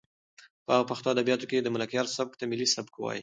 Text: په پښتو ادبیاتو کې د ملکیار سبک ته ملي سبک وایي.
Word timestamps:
په 0.65 0.75
پښتو 0.89 1.07
ادبیاتو 1.13 1.45
کې 1.49 1.57
د 1.61 1.67
ملکیار 1.75 2.05
سبک 2.15 2.33
ته 2.39 2.43
ملي 2.51 2.67
سبک 2.75 2.93
وایي. 2.97 3.19